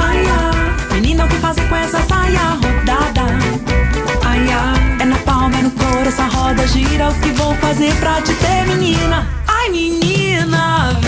Ai, 0.00 0.24
ai, 0.26 0.94
menina, 0.94 1.24
o 1.24 1.28
que 1.28 1.36
fazer 1.36 1.68
com 1.68 1.76
essa 1.76 2.00
saia 2.02 2.40
rodada? 2.40 3.22
Ai, 4.24 4.46
ai, 4.50 4.96
é 5.00 5.04
na 5.04 5.16
palma, 5.18 5.58
é 5.58 5.62
no 5.62 5.70
couro, 5.70 6.08
essa 6.08 6.24
roda 6.24 6.66
gira. 6.66 7.10
O 7.10 7.14
que 7.20 7.30
vou 7.32 7.54
fazer 7.56 7.94
pra 7.96 8.20
te 8.22 8.34
ter, 8.34 8.66
menina? 8.66 9.28
Ai, 9.46 9.70
menina, 9.70 10.98
vem. 11.00 11.07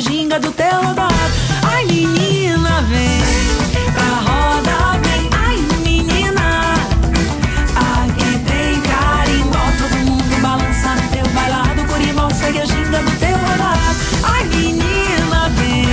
ginga 0.00 0.40
do 0.40 0.50
teu 0.52 0.66
adorado. 0.66 1.34
Ai, 1.62 1.84
menina, 1.84 2.82
vem 2.82 3.20
pra 3.92 4.02
roda, 4.26 4.98
vem. 5.02 5.28
Ai, 5.32 5.56
menina, 5.84 6.74
aqui 7.76 8.38
tem 8.48 8.80
carimbó. 8.80 9.58
Todo 9.78 9.96
mundo 10.06 10.40
balança 10.40 10.94
no 10.94 11.08
teu 11.10 11.28
bailado. 11.34 11.84
Curimbó 11.84 12.30
segue 12.30 12.60
a 12.60 12.64
ginga 12.64 13.02
do 13.02 13.10
teu 13.18 13.36
adorado. 13.36 13.96
Ai, 14.22 14.44
menina, 14.44 15.50
vem 15.56 15.86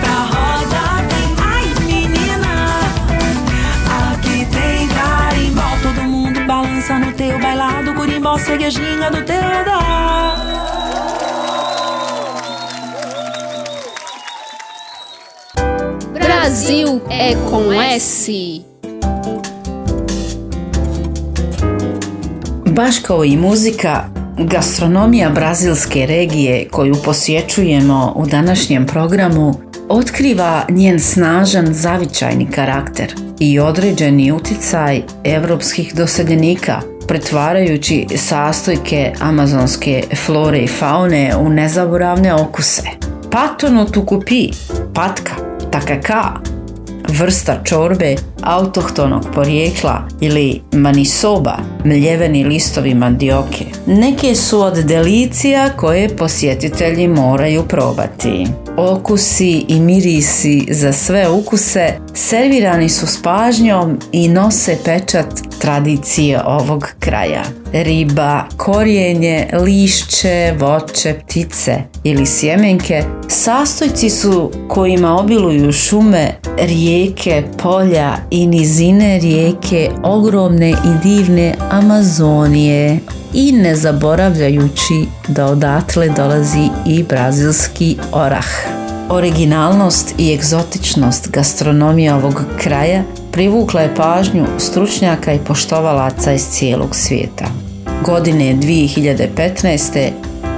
pra 0.00 0.18
roda, 0.32 1.02
vem. 1.10 1.34
Ai, 1.44 1.74
menina, 1.84 2.52
aqui 4.12 4.46
tem 4.46 4.88
carimbó. 4.88 5.76
Todo 5.82 6.02
mundo 6.02 6.44
balança 6.46 6.98
no 6.98 7.12
teu 7.12 7.38
bailado. 7.40 7.92
Curimbó 7.94 8.38
segue 8.38 8.66
a 8.66 8.70
ginga 8.70 9.10
do 9.10 9.22
teu 9.24 9.44
adorado. 9.44 10.51
Baš 22.66 22.98
kao 22.98 23.24
i 23.24 23.36
muzika, 23.36 24.04
gastronomija 24.38 25.30
brazilske 25.30 26.06
regije 26.06 26.68
koju 26.68 26.94
posjećujemo 27.04 28.12
u 28.16 28.26
današnjem 28.26 28.86
programu 28.86 29.54
otkriva 29.88 30.64
njen 30.70 31.00
snažan 31.00 31.66
zavičajni 31.70 32.46
karakter 32.50 33.14
i 33.40 33.58
određeni 33.60 34.32
utjecaj 34.32 35.02
europskih 35.24 35.94
doseljenika 35.94 36.80
pretvarajući 37.08 38.06
sastojke 38.16 39.12
amazonske 39.20 40.04
flore 40.26 40.58
i 40.58 40.68
faune 40.68 41.36
u 41.36 41.48
nezaboravne 41.48 42.34
okuse. 42.34 42.82
Patono 43.30 43.84
tukupi, 43.84 44.48
patka, 44.94 45.51
takaka, 45.72 46.40
vrsta 47.08 47.60
čorbe 47.64 48.16
autohtonog 48.42 49.26
porijekla 49.34 50.08
ili 50.20 50.60
manisoba, 50.72 51.56
mljeveni 51.84 52.44
listovi 52.44 52.94
mandioke. 52.94 53.64
Neke 53.86 54.34
su 54.34 54.60
od 54.60 54.74
delicija 54.74 55.70
koje 55.76 56.16
posjetitelji 56.16 57.08
moraju 57.08 57.62
probati. 57.68 58.46
Okusi 58.76 59.64
i 59.68 59.80
mirisi 59.80 60.66
za 60.70 60.92
sve 60.92 61.28
ukuse 61.28 61.92
servirani 62.14 62.88
su 62.88 63.06
s 63.06 63.22
pažnjom 63.22 63.98
i 64.12 64.28
nose 64.28 64.76
pečat 64.84 65.26
tradicije 65.60 66.40
ovog 66.44 66.88
kraja. 66.98 67.42
Riba, 67.72 68.44
korijenje, 68.56 69.48
lišće, 69.64 70.54
voće, 70.58 71.14
ptice 71.14 71.82
ili 72.04 72.26
sjemenke 72.26 73.04
sastojci 73.28 74.10
su 74.10 74.52
kojima 74.68 75.18
obiluju 75.18 75.72
šume, 75.72 76.34
rijeke, 76.66 77.42
polja 77.62 78.16
i 78.30 78.46
nizine 78.46 79.18
rijeke 79.18 79.90
ogromne 80.02 80.70
i 80.70 81.02
divne 81.02 81.54
Amazonije 81.70 82.98
i 83.34 83.52
ne 83.52 83.76
zaboravljajući 83.76 85.06
da 85.28 85.46
odatle 85.46 86.08
dolazi 86.08 86.68
i 86.86 87.02
brazilski 87.02 87.96
orah. 88.12 88.46
Originalnost 89.10 90.14
i 90.18 90.32
egzotičnost 90.32 91.30
gastronomije 91.30 92.14
ovog 92.14 92.42
kraja 92.58 93.02
privukla 93.32 93.80
je 93.80 93.94
pažnju 93.94 94.46
stručnjaka 94.58 95.32
i 95.32 95.38
poštovalaca 95.38 96.32
iz 96.32 96.46
cijelog 96.50 96.96
svijeta. 96.96 97.44
godine 98.04 98.56
2015. 98.56 100.10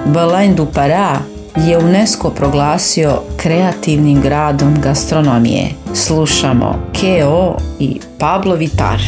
Balain 0.07 0.55
du 0.55 0.67
Para 0.75 1.34
je 1.57 1.79
UNESCO 1.79 2.31
proglasio 2.31 3.23
kreativnim 3.37 4.23
gradom 4.23 4.81
gastronomije. 4.81 5.71
Slušamo 5.95 6.75
Keo 6.93 7.57
i 7.79 8.01
Pablo 8.19 8.57
Vitar. 8.57 9.01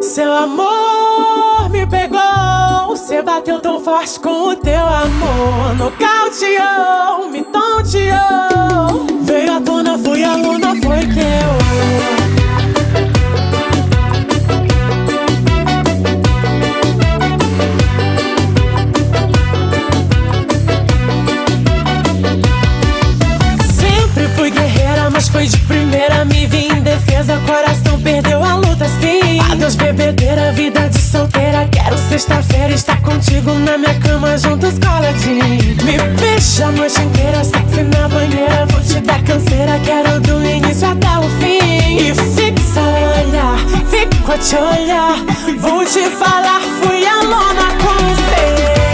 Seu 0.00 0.32
amor 0.32 1.70
me 1.70 1.86
pegou, 1.90 2.88
você 2.88 3.22
bateu 3.22 3.60
tão 3.60 3.80
forte 3.84 4.20
com 4.20 4.48
o 4.48 4.56
teu 4.56 4.86
amor. 4.86 5.76
Nocauteou, 5.76 7.30
me 7.30 7.44
tonteou 7.44 8.57
foi 9.48 9.54
a 9.54 9.60
dona, 9.60 9.98
foi 9.98 10.24
a 10.24 10.36
lona, 10.36 10.76
foi 10.82 11.08
mas 25.10 25.28
foi 25.28 25.46
de 25.46 25.56
primeira, 25.60 26.24
me 26.26 26.46
vi 26.46 26.68
em 26.68 26.80
defesa, 26.80 27.40
coração 27.46 28.00
perdeu. 28.00 28.37
Adeus, 29.68 29.76
bebedeira, 29.76 30.52
vida 30.52 30.88
de 30.88 30.98
solteira. 30.98 31.68
Quero 31.70 31.96
sexta-feira 32.08 32.72
estar 32.72 33.00
contigo 33.02 33.52
na 33.52 33.76
minha 33.76 33.94
cama, 34.00 34.38
juntos 34.38 34.78
coladinho. 34.78 35.44
Me 35.84 35.98
beija 36.18 36.66
a 36.66 36.72
noite 36.72 37.00
inteira, 37.02 37.44
sexy 37.44 37.82
na 37.82 38.08
banheira. 38.08 38.66
Vou 38.70 38.80
te 38.80 39.00
dar 39.00 39.22
canseira, 39.24 39.78
quero 39.80 40.20
do 40.20 40.42
início 40.42 40.88
até 40.88 41.18
o 41.18 41.28
fim. 41.38 41.98
E 41.98 42.14
fixa 42.14 42.80
o 42.80 43.28
olhar, 43.28 43.58
fico 43.90 44.32
a 44.32 44.38
te 44.38 44.56
olhar. 44.56 45.16
Vou 45.58 45.84
te 45.84 46.08
falar, 46.16 46.60
fui 46.80 47.06
a 47.06 47.16
lona 47.16 47.68
com 47.82 48.04
o 48.04 48.87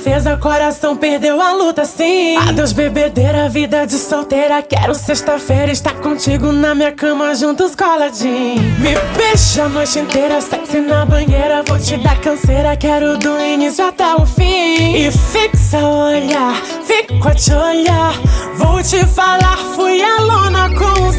defesa, 0.00 0.34
coração 0.38 0.96
perdeu 0.96 1.42
a 1.42 1.52
luta, 1.52 1.84
sim. 1.84 2.34
Adeus, 2.38 2.72
bebedeira, 2.72 3.50
vida 3.50 3.86
de 3.86 3.98
solteira. 3.98 4.62
Quero 4.62 4.94
sexta-feira 4.94 5.70
estar 5.70 5.94
contigo 5.96 6.52
na 6.52 6.74
minha 6.74 6.90
cama, 6.90 7.34
juntos 7.34 7.74
coladinho. 7.74 8.62
Me 8.78 8.94
beija 9.16 9.64
a 9.64 9.68
noite 9.68 9.98
inteira, 9.98 10.40
sexy 10.40 10.80
na 10.80 11.04
banheira. 11.04 11.62
Vou 11.66 11.78
te 11.78 11.98
dar 11.98 12.18
canseira, 12.18 12.74
quero 12.78 13.18
do 13.18 13.38
início 13.38 13.86
até 13.86 14.14
o 14.14 14.24
fim. 14.24 14.96
E 14.96 15.10
fixa 15.10 15.78
o 15.78 16.06
olhar, 16.06 16.54
fico 16.86 17.28
a 17.28 17.34
te 17.34 17.52
olhar. 17.52 18.14
Vou 18.56 18.82
te 18.82 19.04
falar, 19.06 19.58
fui 19.74 20.02
a 20.02 20.20
lona 20.20 20.70
com 20.70 21.08
o 21.08 21.12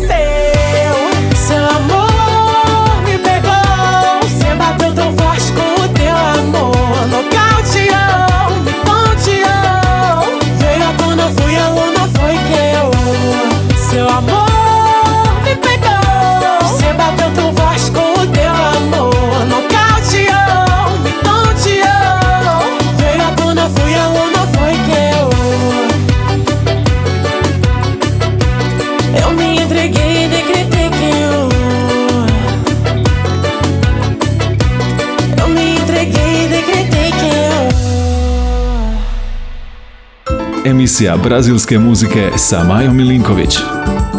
Emisija 41.02 41.18
brazilske 41.24 41.80
muzike 41.80 42.30
sa 42.38 42.64
Majom 42.64 42.98
Milinković. 42.98 43.58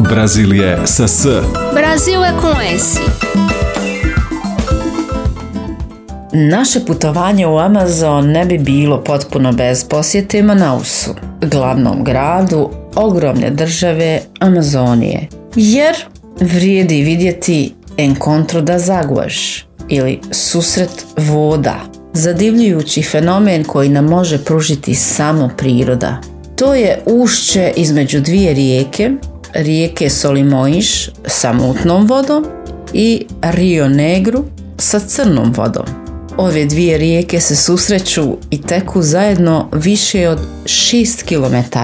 Brazil 0.01 0.55
je 0.55 0.79
sa 0.87 1.09
S. 1.09 1.27
Brasil 1.75 2.21
é 2.21 2.41
com 2.41 2.79
S. 2.79 2.99
Naše 6.33 6.81
putovanje 6.87 7.47
u 7.47 7.59
Amazon 7.59 8.31
ne 8.31 8.45
bi 8.45 8.59
bilo 8.59 9.05
potpuno 9.05 9.53
bez 9.53 9.85
posjete 9.85 10.43
Manausu, 10.43 11.15
glavnom 11.41 12.05
gradu 12.05 12.71
ogromne 12.95 13.51
države 13.51 14.21
Amazonije. 14.41 15.29
Jer 15.57 15.95
vrijedi 16.41 17.03
vidjeti 17.03 17.75
Encontro 17.97 18.61
das 18.61 18.83
Águas 18.83 19.63
ili 19.89 20.21
susret 20.31 21.07
voda, 21.17 21.77
zadivljujući 22.13 23.03
fenomen 23.03 23.65
koji 23.65 23.89
nam 23.89 24.05
može 24.05 24.45
pružiti 24.45 24.95
samo 24.95 25.51
priroda. 25.57 26.32
To 26.63 26.75
je 26.75 27.03
ušće 27.07 27.73
između 27.77 28.21
dvije 28.21 28.55
rijeke, 28.55 29.11
rijeke 29.55 30.11
Solimoiš 30.11 31.11
sa 31.27 31.53
mutnom 31.53 32.07
vodom 32.07 32.47
i 32.93 33.27
Rio 33.43 33.89
Negru 33.89 34.45
sa 34.79 34.99
crnom 34.99 35.53
vodom. 35.57 35.85
Ove 36.37 36.65
dvije 36.65 36.99
rijeke 36.99 37.41
se 37.41 37.57
susreću 37.57 38.37
i 38.51 38.63
teku 38.63 39.03
zajedno 39.03 39.69
više 39.73 40.29
od 40.29 40.39
6 40.65 41.25
km, 41.25 41.79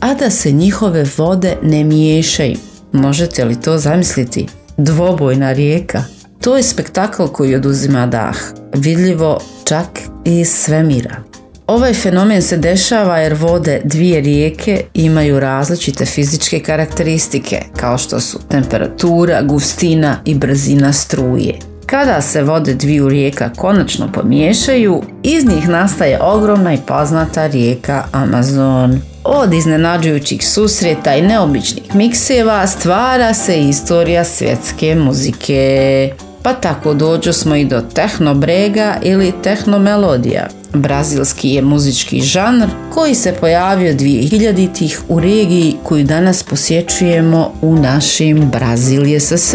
a 0.00 0.14
da 0.14 0.30
se 0.30 0.52
njihove 0.52 1.06
vode 1.16 1.56
ne 1.62 1.84
miješaju. 1.84 2.56
Možete 2.92 3.44
li 3.44 3.60
to 3.60 3.78
zamisliti? 3.78 4.46
Dvobojna 4.76 5.52
rijeka. 5.52 6.04
To 6.40 6.56
je 6.56 6.62
spektakl 6.62 7.26
koji 7.26 7.54
oduzima 7.54 8.06
dah, 8.06 8.36
vidljivo 8.74 9.40
čak 9.64 10.00
i 10.24 10.40
iz 10.40 10.48
svemira. 10.48 11.29
Ovaj 11.70 11.94
fenomen 11.94 12.42
se 12.42 12.56
dešava 12.56 13.18
jer 13.18 13.34
vode 13.34 13.80
dvije 13.84 14.20
rijeke 14.20 14.84
imaju 14.94 15.40
različite 15.40 16.06
fizičke 16.06 16.60
karakteristike, 16.60 17.62
kao 17.76 17.98
što 17.98 18.20
su 18.20 18.38
temperatura, 18.48 19.42
gustina 19.42 20.16
i 20.24 20.34
brzina 20.34 20.92
struje. 20.92 21.54
Kada 21.86 22.20
se 22.20 22.42
vode 22.42 22.74
dviju 22.74 23.08
rijeka 23.08 23.50
konačno 23.56 24.12
pomiješaju, 24.12 25.02
iz 25.22 25.44
njih 25.44 25.68
nastaje 25.68 26.18
ogromna 26.22 26.74
i 26.74 26.78
poznata 26.86 27.46
rijeka 27.46 28.04
Amazon. 28.12 29.00
Od 29.24 29.54
iznenađujućih 29.54 30.48
susreta 30.48 31.14
i 31.14 31.22
neobičnih 31.22 31.94
mikseva 31.94 32.66
stvara 32.66 33.34
se 33.34 33.60
istorija 33.60 34.24
svjetske 34.24 34.94
muzike. 34.94 36.10
Pa 36.42 36.52
tako 36.52 36.94
dođu 36.94 37.32
smo 37.32 37.56
i 37.56 37.64
do 37.64 37.80
tehno 37.94 38.34
brega 38.34 38.96
ili 39.02 39.32
tehno 39.42 39.78
melodija. 39.78 40.46
Brazilski 40.74 41.48
je 41.48 41.62
muzički 41.62 42.20
žanr 42.20 42.68
koji 42.94 43.14
se 43.14 43.34
pojavio 43.40 43.94
2000-ih 43.94 45.00
u 45.08 45.20
regiji 45.20 45.76
koju 45.84 46.04
danas 46.04 46.42
posjećujemo 46.42 47.52
u 47.62 47.76
našim 47.76 48.50
Brazil 48.52 49.20
SS. 49.20 49.54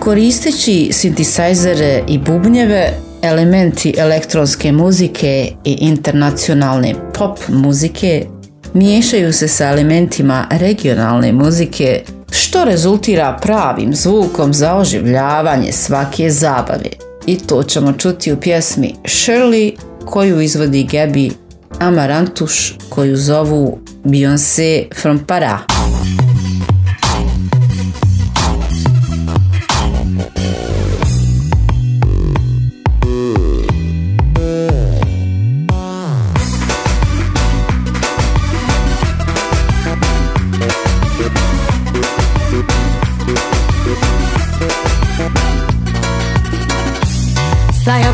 Koristeći 0.00 0.88
sintisajzere 0.92 2.02
i 2.08 2.18
bubnjeve, 2.18 2.92
elementi 3.22 3.94
elektronske 3.98 4.72
muzike 4.72 5.52
i 5.64 5.72
internacionalne 5.80 6.94
pop 7.18 7.38
muzike 7.48 8.26
miješaju 8.74 9.32
se 9.32 9.48
sa 9.48 9.68
elementima 9.68 10.46
regionalne 10.50 11.32
muzike 11.32 12.02
što 12.38 12.64
rezultira 12.64 13.38
pravim 13.42 13.94
zvukom 13.94 14.54
za 14.54 14.76
oživljavanje 14.76 15.72
svake 15.72 16.30
zabave. 16.30 16.90
I 17.26 17.38
to 17.38 17.62
ćemo 17.62 17.92
čuti 17.92 18.32
u 18.32 18.40
pjesmi 18.40 18.94
Shirley 19.04 19.76
koju 20.04 20.40
izvodi 20.40 20.88
Gabi 20.92 21.30
Amarantuš 21.78 22.74
koju 22.88 23.16
zovu 23.16 23.78
Beyoncé 24.04 24.84
from 25.02 25.18
Para. 25.26 25.58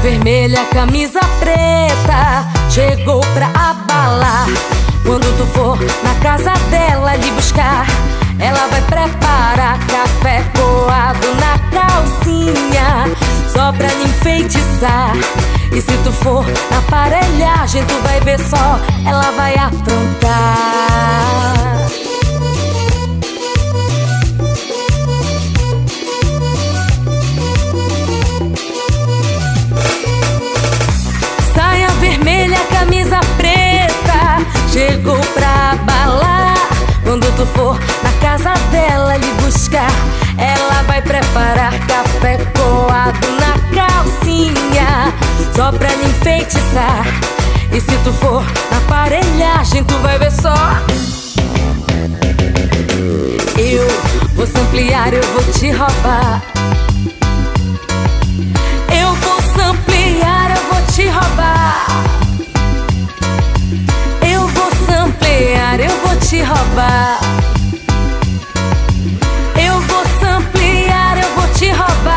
Vermelha, 0.03 0.65
camisa 0.67 1.21
preta, 1.39 2.45
chegou 2.69 3.21
pra 3.33 3.47
abalar. 3.47 4.49
Quando 5.07 5.25
tu 5.37 5.47
for 5.55 5.79
na 6.03 6.15
casa 6.17 6.53
dela 6.71 7.15
lhe 7.15 7.31
buscar, 7.31 7.87
ela 8.39 8.67
vai 8.67 8.83
preparar 8.83 9.79
café 9.87 10.43
coado 10.57 11.35
na 11.37 11.57
calcinha, 11.71 13.07
só 13.53 13.73
pra 13.73 13.87
lhe 13.89 14.05
enfeitiçar. 14.05 15.13
E 15.73 15.81
se 15.81 15.97
tu 15.99 16.13
for 16.13 16.45
na 16.71 16.79
aparelhagem, 16.79 17.85
tu 17.85 17.95
vai 18.03 18.21
ver 18.21 18.41
só, 18.41 18.81
ela 19.07 19.31
vai 19.31 19.55
aprontar. 19.55 20.83
For 37.55 37.79
na 38.03 38.13
casa 38.21 38.53
dela 38.71 39.17
lhe 39.17 39.33
buscar, 39.43 39.91
ela 40.37 40.83
vai 40.83 41.03
preparar 41.03 41.73
café 41.87 42.39
coado 42.57 43.27
na 43.41 43.53
calcinha, 43.75 45.13
só 45.55 45.73
pra 45.73 45.89
lhe 45.95 46.05
enfeitiçar. 46.05 47.05
E 47.73 47.81
se 47.81 47.97
tu 48.05 48.13
for 48.13 48.45
na 48.71 48.79
aparelhagem, 48.79 49.85
tu 49.85 49.95
vai 49.99 50.19
ver 50.19 50.33
só. 50.33 50.55
Eu 53.57 53.89
vou 54.35 54.45
ampliar, 54.45 55.13
eu 55.13 55.23
vou 55.23 55.43
te 55.53 55.71
roubar. 55.71 56.43
Eu 58.91 59.15
vou 59.15 59.71
ampliar, 59.71 60.51
eu 60.51 60.63
vou 60.71 60.83
te 60.95 61.07
roubar. 61.09 62.22
Eu 65.81 65.97
vou 66.05 66.17
te 66.17 66.43
roubar. 66.43 67.19
Eu 69.57 69.81
vou 69.81 70.05
ampliar, 70.29 71.17
eu 71.19 71.29
vou 71.35 71.49
te 71.55 71.71
roubar. 71.71 72.12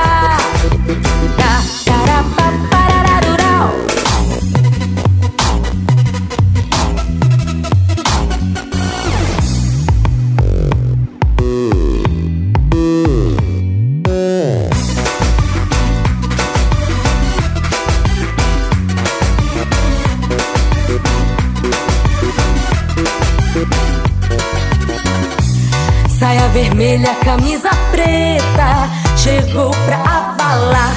Vermelha, 26.95 27.15
camisa 27.23 27.69
preta, 27.91 28.89
chegou 29.17 29.71
pra 29.85 29.97
abalar. 29.97 30.93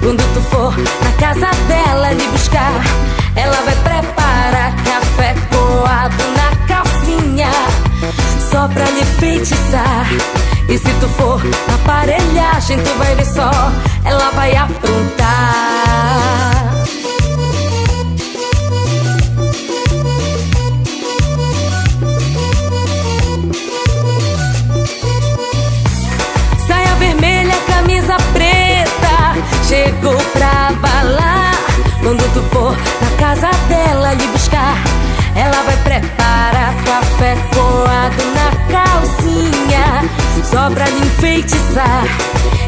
Quando 0.00 0.22
tu 0.34 0.40
for 0.50 0.76
na 0.76 1.12
casa 1.18 1.50
dela 1.66 2.12
lhe 2.12 2.26
buscar, 2.28 2.82
ela 3.36 3.56
vai 3.62 3.74
preparar 3.76 4.74
café 4.84 5.34
coado 5.50 6.24
na 6.36 6.66
calcinha, 6.66 7.50
só 8.50 8.68
pra 8.68 8.84
lhe 8.90 9.04
feitiçar. 9.18 10.06
E 10.68 10.78
se 10.78 10.92
tu 11.00 11.08
for 11.08 11.42
na 11.68 11.74
aparelhagem, 11.74 12.78
tu 12.78 12.94
vai 12.98 13.14
ver 13.14 13.26
só, 13.26 13.50
ela 14.04 14.30
vai 14.30 14.56
aprontar. 14.56 15.11
Chegou 29.72 30.18
pra 30.34 30.70
balar. 30.82 31.54
Quando 32.02 32.22
tu 32.34 32.42
for 32.52 32.76
na 33.00 33.10
casa 33.16 33.48
dela 33.68 34.12
lhe 34.12 34.26
buscar, 34.26 34.76
ela 35.34 35.62
vai 35.62 35.76
preparar 35.78 36.74
café 36.84 37.36
coado 37.54 38.22
na 38.36 38.50
calcinha, 38.70 40.10
só 40.44 40.68
pra 40.68 40.84
lhe 40.84 40.98
enfeitiçar. 40.98 42.04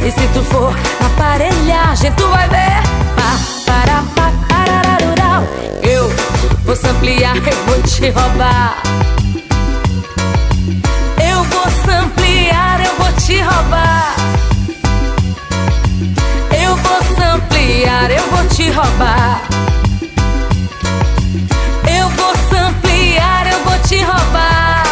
E 0.02 0.10
se 0.10 0.26
tu 0.28 0.42
for 0.44 0.74
na 0.98 1.06
aparelhagem, 1.08 2.10
tu 2.12 2.26
vai 2.28 2.48
ver. 2.48 2.80
Pá, 3.16 3.38
para, 3.66 4.02
pá, 4.16 4.32
parararurau. 4.48 5.46
Eu 5.82 6.08
vou 6.64 6.74
ampliar, 6.90 7.36
eu 7.36 7.64
vou 7.66 7.82
te 7.82 8.08
roubar. 8.08 8.82
Eu 11.22 11.44
vou 11.44 11.98
ampliar, 12.02 12.80
eu 12.80 12.94
vou 12.96 13.12
te 13.20 13.42
roubar. 13.42 14.14
Eu 16.84 17.02
vou 17.14 17.24
ampliar, 17.34 18.10
eu 18.10 18.22
vou 18.30 18.46
te 18.48 18.70
roubar. 18.70 19.42
Eu 21.88 22.08
vou 22.10 22.32
ampliar, 22.68 23.46
eu 23.50 23.64
vou 23.64 23.78
te 23.88 23.96
roubar. 24.02 24.84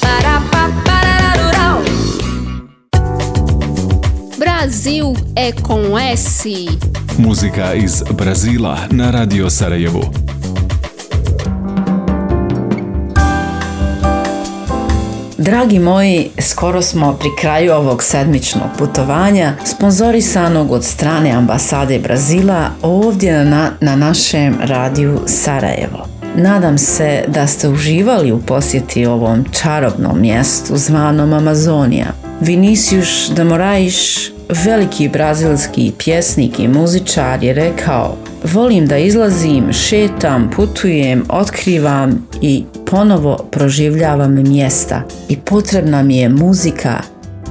Para, 0.00 0.40
parararurau. 0.84 1.82
Brasil 4.38 5.14
é 5.34 5.52
com 5.52 5.98
S. 5.98 6.66
Muzika 7.18 7.74
iz 7.74 8.02
Brazila 8.02 8.88
na 8.92 9.10
Radio 9.10 9.50
Sarajevo. 9.50 10.31
Dragi 15.44 15.78
moji, 15.78 16.30
skoro 16.38 16.82
smo 16.82 17.16
pri 17.20 17.28
kraju 17.40 17.72
ovog 17.72 18.02
sedmičnog 18.02 18.68
putovanja, 18.78 19.54
sponzorisanog 19.64 20.72
od 20.72 20.84
strane 20.84 21.30
ambasade 21.30 21.98
Brazila 21.98 22.70
ovdje 22.82 23.44
na, 23.44 23.70
na 23.80 23.96
našem 23.96 24.56
radiju 24.60 25.20
Sarajevo. 25.26 26.06
Nadam 26.36 26.78
se 26.78 27.24
da 27.28 27.46
ste 27.46 27.68
uživali 27.68 28.32
u 28.32 28.40
posjeti 28.40 29.06
ovom 29.06 29.44
čarobnom 29.52 30.20
mjestu 30.20 30.76
zvanom 30.76 31.32
Amazonija. 31.32 32.06
Vinicius 32.40 33.30
de 33.36 33.44
Moraes, 33.44 34.31
veliki 34.64 35.08
brazilski 35.08 35.92
pjesnik 35.98 36.58
i 36.58 36.68
muzičar 36.68 37.44
je 37.44 37.54
rekao 37.54 38.16
Volim 38.52 38.86
da 38.86 38.98
izlazim, 38.98 39.72
šetam, 39.72 40.50
putujem, 40.56 41.24
otkrivam 41.28 42.28
i 42.40 42.64
ponovo 42.86 43.36
proživljavam 43.50 44.34
mjesta 44.34 45.02
i 45.28 45.36
potrebna 45.36 46.02
mi 46.02 46.16
je 46.16 46.28
muzika 46.28 47.02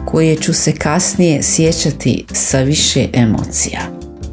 koje 0.06 0.36
ću 0.36 0.54
se 0.54 0.76
kasnije 0.76 1.44
sjećati 1.44 2.26
sa 2.34 2.60
više 2.60 3.08
emocija. 3.14 3.80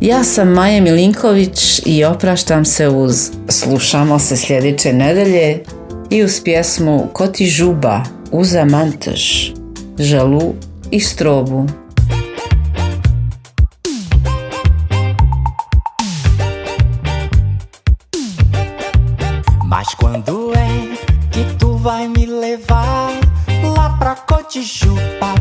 Ja 0.01 0.25
sam 0.25 0.49
Maja 0.49 0.83
Milinković 0.83 1.83
i 1.87 2.05
opraštam 2.05 2.65
se 2.65 2.89
uz 2.89 3.31
Slušamo 3.49 4.19
se 4.19 4.37
sljedeće 4.37 4.93
nedelje 4.93 5.63
i 6.11 6.25
uz 6.25 6.41
pjesmu 6.45 7.07
Koti 7.13 7.47
žuba, 7.47 8.05
uza 8.31 8.65
mantež, 8.65 9.51
žalu 9.99 10.55
i 10.91 11.01
strobu. 11.01 11.67
Vai 21.99 22.07
me 22.07 22.27
levar 22.27 23.11
lá 23.75 23.91
pra 23.99 24.15
Cotijupapá? 24.15 25.35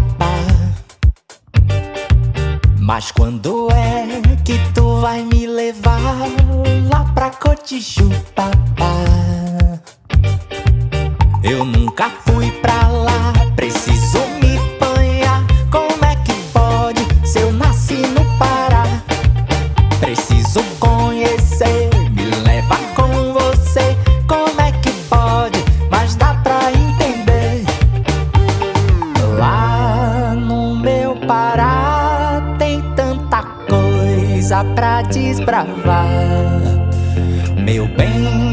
Mas 2.79 3.11
quando 3.11 3.69
é 3.71 4.21
que 4.43 4.57
tu 4.73 4.99
vai 4.99 5.21
me 5.21 5.45
levar 5.45 6.01
lá 6.89 7.03
pra 7.13 7.29
Cotijupapá? 7.29 8.55
Eu 11.43 11.63
nunca 11.63 12.09
fui 12.25 12.49
pra 12.53 12.87
lá, 12.87 13.33
preciso 13.55 14.36
desbravar. 35.47 36.07
Meu 37.63 37.87
bem, 37.87 38.46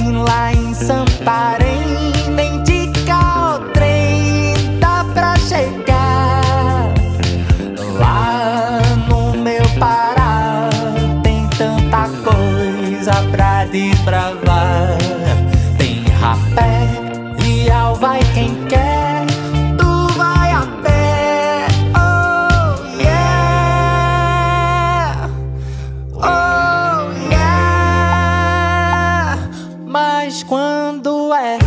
quando 30.47 31.33
é 31.35 31.59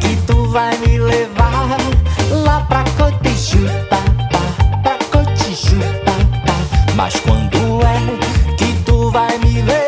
que 0.00 0.16
tu 0.26 0.48
vai 0.48 0.76
me 0.78 0.98
levar 0.98 1.76
lá 2.30 2.60
pra 2.62 2.84
Cotijuba, 2.96 3.98
pra 4.82 4.98
Cotijuba? 5.10 6.12
Mas 6.94 7.14
quando 7.20 7.80
é 7.82 8.56
que 8.56 8.72
tu 8.84 9.10
vai 9.10 9.38
me 9.38 9.62
levar 9.62 9.87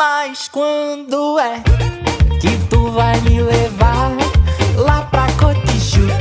Mas 0.00 0.48
quando 0.48 1.38
é 1.38 1.62
que 2.40 2.56
tu 2.70 2.90
vai 2.90 3.20
me 3.20 3.42
levar 3.42 4.10
lá 4.74 5.02
pra 5.02 5.26
Cotijuba, 5.32 6.14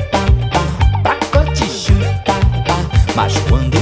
pra 1.01 1.15
Cotijuba? 1.31 2.35
Mas 3.15 3.37
quando 3.47 3.78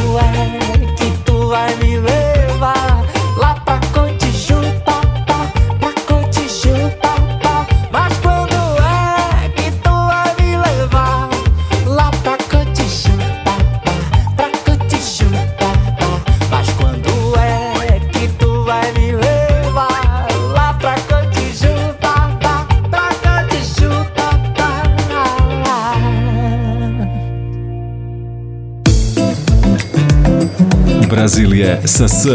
Brazilije 31.28 31.82
sa 31.86 32.07
S. 32.07 32.25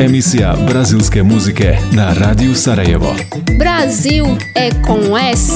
Emisija 0.00 0.56
brazilske 0.68 1.22
muzike 1.22 1.78
na 1.92 2.12
Radiju 2.12 2.54
Sarajevo. 2.54 3.14
Brasil 3.58 4.24
é 4.54 4.70
com 4.86 5.18
S. 5.34 5.50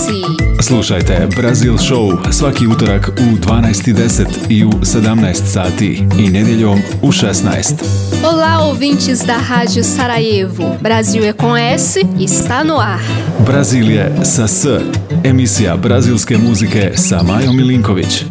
Slušajte 0.63 1.29
Brazil 1.37 1.79
Show 1.79 2.33
svaki 2.33 2.67
utorak 2.67 3.09
u 3.09 3.47
12.10 3.47 4.25
i 4.49 4.65
u 4.65 4.71
17 4.71 5.35
sati 5.35 6.03
i 6.19 6.31
nedjeljom 6.31 6.79
u 7.03 7.13
16. 7.13 7.75
Olá, 8.25 8.69
ouvintes 8.69 9.19
da 9.27 9.37
Rádio 9.51 9.85
Sarajevo. 9.85 10.77
Brasil 10.81 11.23
é 11.23 11.33
com 11.33 11.57
S 11.57 12.01
está 12.19 12.65
no 12.65 12.79
ar. 12.79 13.01
Brazilije 13.47 14.13
sa 14.25 14.49
S. 14.49 14.67
Emisija 15.25 15.77
brazilske 15.77 16.39
muzike 16.39 16.93
sa 16.97 17.23
Majom 17.23 17.57
Milinković. 17.57 18.25